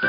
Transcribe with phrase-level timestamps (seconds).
[0.00, 0.06] 嗨，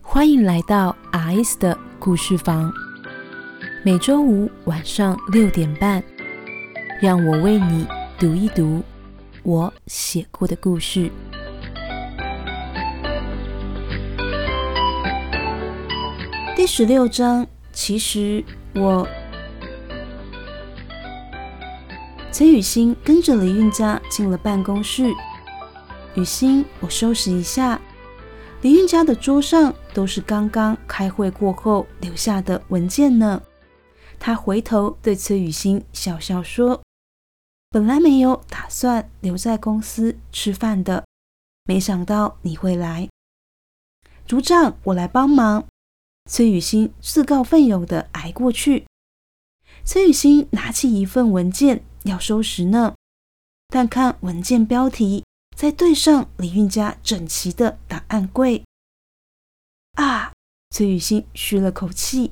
[0.00, 2.72] 欢迎来到 R.S 的故事房。
[3.84, 6.02] 每周五晚上六点半，
[7.02, 7.86] 让我为你
[8.18, 8.82] 读一读
[9.42, 11.10] 我写过的故事。
[16.56, 18.42] 第十六章，其实
[18.74, 19.08] 我
[22.30, 25.12] 崔雨欣跟着李运家进了办公室。
[26.14, 27.80] 雨欣，我收拾一下。
[28.62, 33.40] 李运家的桌上都是刚刚开会过后留下的文件呢。
[34.18, 36.82] 他回头对崔雨欣笑笑说
[37.70, 41.04] ：“本来没有打算留在公司吃饭的，
[41.64, 43.08] 没想到你会来。”
[44.26, 45.64] 组长，我来帮忙。
[46.28, 48.84] 崔雨欣自告奋勇地挨过去。
[49.84, 52.94] 崔雨欣拿起一份文件要收拾呢，
[53.68, 55.24] 但看文件标题。
[55.56, 58.64] 再对上李运家整齐的档案柜，
[59.94, 60.32] 啊！
[60.70, 62.30] 崔雨欣吁了口气。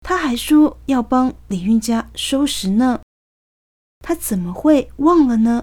[0.00, 3.02] 他还说要帮李运家收拾呢，
[3.98, 5.62] 他怎么会忘了呢？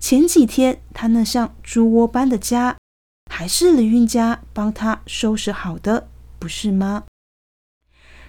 [0.00, 2.76] 前几天他那像猪窝般的家，
[3.30, 6.08] 还是李运家帮他收拾好的，
[6.44, 7.06] 不是吗？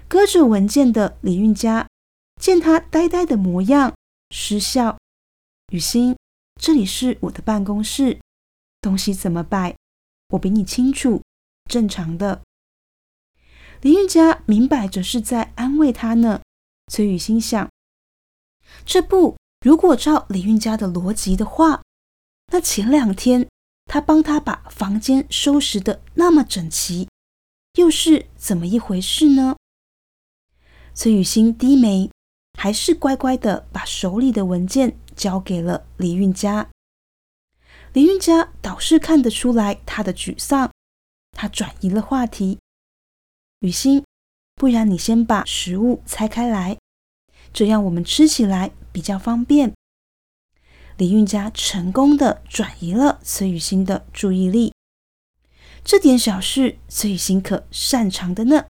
[0.08, 1.86] 搁着文件的李运家
[2.40, 3.94] 见他呆呆的模样，
[4.30, 4.98] 失笑。
[5.74, 6.16] 雨欣。
[6.58, 8.22] 这里是我的办公室，
[8.80, 9.76] 东西怎么摆，
[10.30, 11.22] 我比你清楚。
[11.70, 12.42] 正常的，
[13.82, 16.42] 李运家明摆着是在安慰他呢。
[16.88, 17.70] 崔雨欣想，
[18.86, 21.82] 这不，如果照李运家的逻辑的话，
[22.54, 23.50] 那前两天
[23.84, 27.10] 他帮他把房间收拾的那么整齐，
[27.76, 29.56] 又是怎么一回事呢？
[30.94, 32.10] 崔雨欣低眉，
[32.58, 34.98] 还是乖乖的把手里的文件。
[35.16, 36.70] 交给了李运佳，
[37.94, 40.70] 李运佳倒是看得出来他的沮丧，
[41.32, 42.60] 他转移了话题。
[43.60, 44.04] 雨欣，
[44.56, 46.78] 不然你先把食物拆开来，
[47.54, 49.74] 这样我们吃起来比较方便。
[50.98, 54.74] 李运佳成功的转移了崔雨欣的注意力，
[55.86, 58.66] 这点小事崔雨欣可擅长的呢。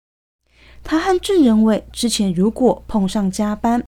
[0.81, 3.83] 他和郑仁伟之前如果碰上加班。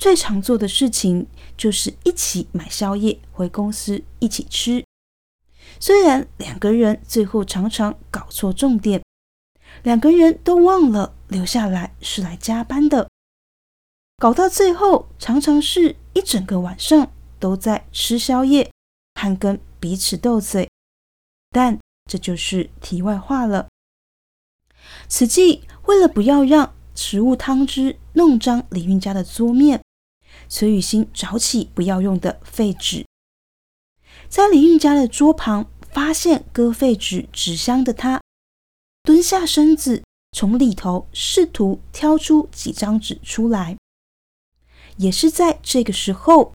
[0.00, 4.84] 最常做的事情就是一起买宵夜回公司一起吃。
[5.78, 9.00] 虽然两个人最后常常搞错重点，
[9.84, 13.08] 两个人都忘了留下来是来加班的，
[14.18, 18.72] 搞到最后常常是一整个晚上都在吃宵夜，
[19.14, 20.68] 还跟彼此斗嘴。
[21.50, 21.78] 但
[22.10, 23.68] 这就是题外话了。
[25.08, 29.80] 此际为了不要让食物汤汁弄脏李运家的桌面。
[30.48, 33.06] 崔雨欣找起不要用的废纸，
[34.28, 38.20] 在李运家的桌旁发现搁废纸纸箱的他，
[39.02, 43.76] 蹲下身子，从里头试图挑出几张纸出来。
[44.96, 46.52] 也是在这个时候，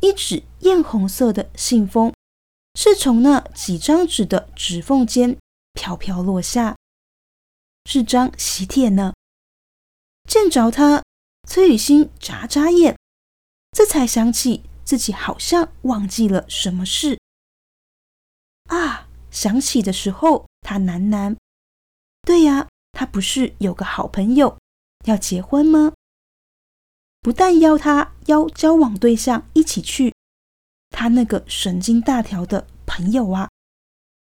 [0.00, 2.12] 一纸艳红色的信封
[2.80, 5.36] 是从那几张纸的指缝间
[5.72, 6.76] 飘飘落下，
[7.86, 9.12] 是张喜帖呢。
[10.28, 11.02] 见着他。
[11.44, 12.96] 崔雨欣眨眨眼，
[13.72, 17.18] 这才想起自己好像忘记了什么事。
[18.66, 21.36] 啊，想起的时候，他喃喃
[22.22, 24.56] ：“对呀，他不是有个好朋友
[25.06, 25.94] 要结婚吗？
[27.20, 30.14] 不但邀他邀交往对象一起去，
[30.98, 33.48] 他那个神经大条的朋友啊，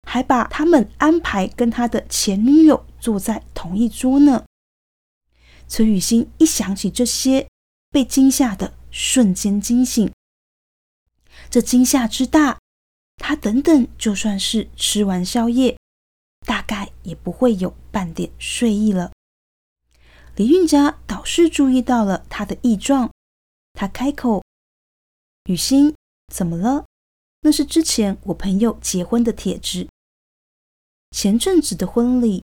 [0.08, 4.46] 还把他们安排跟他的前女友坐在同一桌呢。”
[5.68, 7.50] 崔雨欣一想起这些，
[7.90, 10.10] 被惊吓的瞬间惊醒。
[11.50, 12.60] 这惊吓之大，
[13.18, 15.78] 他等等就算是吃完宵夜，
[16.46, 19.12] 大概也不会有半点睡意了。
[20.38, 23.12] 李运家倒是注意到了他的异状，
[23.74, 24.42] 他开口
[25.50, 25.94] ：“雨欣，
[26.34, 26.88] 怎么了？
[27.42, 29.88] 那是之前我朋友结婚的帖子。
[31.12, 32.44] 前阵子的婚礼，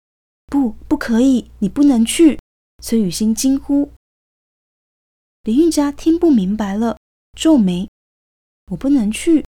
[0.44, 2.38] 不，不可以，你不能去。”
[2.84, 3.90] 崔雨欣惊呼
[5.44, 6.98] ：“林韵佳听不明白了，
[7.32, 7.88] 皱眉
[8.70, 9.46] ：‘我不能去，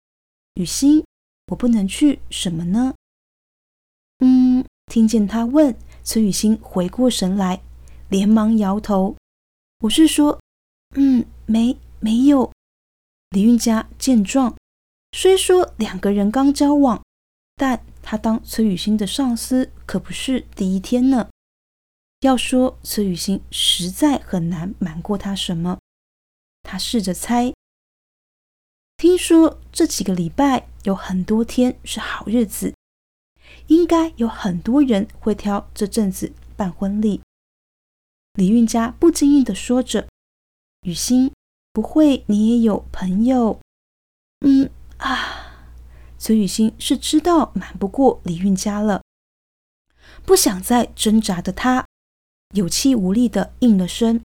[0.55, 1.05] 雨欣，
[1.47, 2.93] 我不能去，什么呢？’
[4.19, 7.61] 嗯，听见他问，崔雨欣回过神来，
[8.09, 9.15] 连忙摇头
[9.79, 10.37] ：‘我是说，
[10.95, 12.51] 嗯，没，没有。’
[13.31, 14.55] 李运家见状，
[15.11, 17.03] 虽说两个人刚交往，
[17.55, 21.29] 但他当崔雨欣的上司可不是第一天呢。
[22.21, 25.77] 要说崔雨欣实在很难瞒过他什么，
[26.63, 27.53] 他试着猜。
[28.95, 32.73] 听说这几个礼拜有很多天是好日子，
[33.67, 37.21] 应该有很多人会挑这阵子办婚礼。
[38.33, 40.07] 李运家不经意的说着
[40.81, 41.31] ：“雨欣，
[41.77, 43.59] 不会你也有朋友？”
[44.43, 45.69] 嗯啊，
[46.17, 49.03] 崔雨欣是知道瞒不过李运家了，
[50.25, 51.85] 不想再挣扎的他，
[52.55, 54.23] 有气无力的应了声：“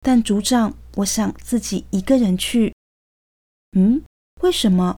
[0.00, 2.74] 但组长，我想自己一个人去。”
[3.76, 4.02] 嗯，
[4.40, 4.96] 为什么？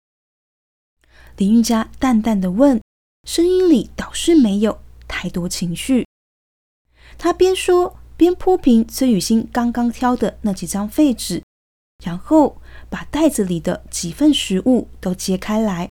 [1.38, 2.80] 李运家淡淡的问，
[3.24, 6.06] 声音里倒是没有太多情绪。
[7.18, 11.42] 他边说边铺平崔雨欣刚刚挑的那几张废纸，
[12.04, 15.89] 然后把袋子里的几份食物都揭开来。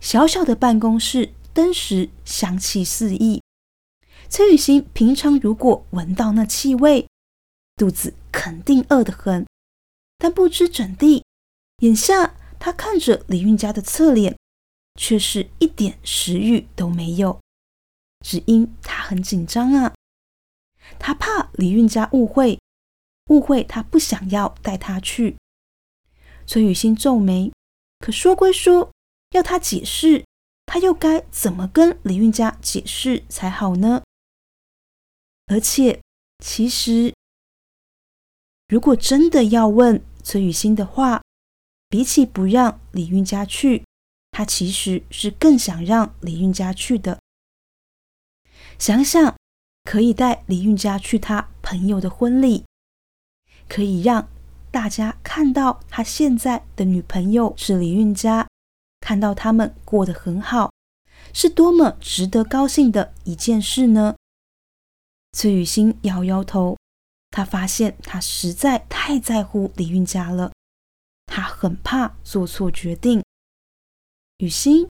[0.00, 3.42] 小小的办公室，登时香气四溢。
[4.30, 7.06] 崔雨欣平常如果闻到那气味，
[7.76, 9.46] 肚子肯定饿得很，
[10.16, 11.22] 但不知怎地。
[11.80, 14.38] 眼下，他看着李运家的侧脸，
[14.98, 17.38] 却是一点食欲都没有，
[18.24, 19.92] 只因他很紧张啊。
[21.02, 22.60] 他怕李运家误会，
[23.26, 25.36] 误会他不想要带他去。
[26.46, 27.52] 崔雨欣皱眉，
[27.98, 28.92] 可说归说，
[29.30, 30.24] 要他解释，
[30.64, 34.04] 他又该怎么跟李运家解释才好呢？
[35.48, 36.00] 而且，
[36.38, 37.12] 其实，
[38.68, 41.20] 如果真的要问崔雨欣的话，
[41.88, 43.84] 比起不让李运家去，
[44.30, 47.18] 他其实是更想让李运家去的。
[48.78, 49.36] 想想，
[49.84, 52.64] 可以带李运家去他朋友的婚礼，
[53.68, 54.28] 可以让
[54.70, 58.48] 大家看到他现在的女朋友是李运家，
[59.00, 60.72] 看到他们过得很好，
[61.34, 64.16] 是多么值得高兴的一件事呢？
[65.32, 66.76] 崔雨欣摇摇头，
[67.30, 70.52] 他发现他实在太在乎李运家了。
[71.26, 73.22] 他很怕做错决定。
[74.38, 74.86] 雨欣，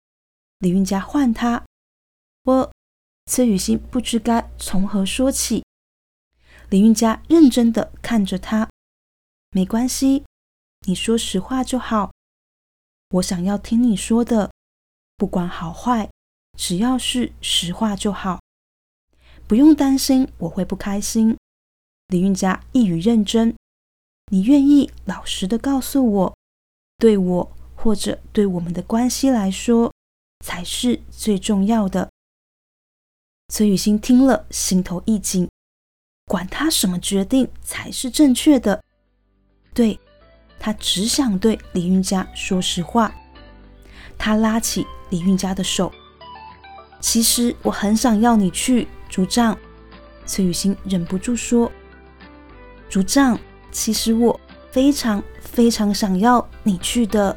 [0.59, 1.65] 李运家唤他，
[2.43, 2.71] 我
[3.29, 5.63] 崔雨欣不知该从何说起。
[6.71, 8.67] 李运家认真的看着他，
[9.51, 10.25] 没关系，
[10.87, 12.11] 你说实话就好。
[13.11, 14.51] 我想要听你说的，
[15.15, 16.09] 不管好坏，
[16.57, 18.39] 只要是实话就好。
[19.45, 21.37] 不用担心我会不开心。
[22.07, 23.55] 李运佳一语认真。
[24.31, 26.37] 你愿意老实的告诉我，
[26.97, 29.93] 对我或者对我们的关系来说，
[30.43, 32.08] 才是最重要的。
[33.49, 35.49] 崔雨欣听了，心头一紧，
[36.27, 38.83] 管他什么决定才是正确的，
[39.73, 39.99] 对
[40.59, 43.11] 他只想对李运家说实话。
[44.19, 45.91] 他拉起李运家的手，
[46.99, 49.57] 其实我很想要你去，竹杖。
[50.27, 51.71] 崔雨欣忍不住说
[52.87, 53.37] ：“竹杖。”
[53.71, 54.39] 其实我
[54.71, 57.35] 非常非常想要你去的。